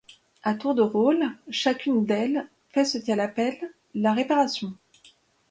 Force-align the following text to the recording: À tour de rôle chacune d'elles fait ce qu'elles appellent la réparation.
À 0.41 0.55
tour 0.55 0.73
de 0.73 0.81
rôle 0.81 1.23
chacune 1.51 2.07
d'elles 2.07 2.47
fait 2.71 2.85
ce 2.85 2.97
qu'elles 2.97 3.19
appellent 3.19 3.71
la 3.93 4.13
réparation. 4.13 4.73